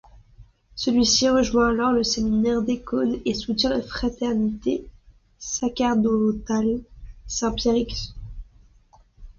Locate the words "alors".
1.69-1.91